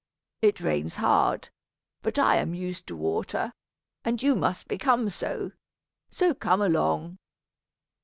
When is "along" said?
6.63-7.19